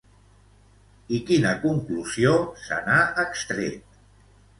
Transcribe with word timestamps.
I 1.17 1.19
quina 1.27 1.51
conclusió 1.65 2.31
se 2.69 2.79
n'ha 2.87 2.97
extret? 3.25 4.01